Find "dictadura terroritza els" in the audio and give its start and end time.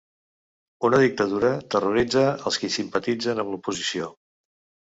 1.03-2.59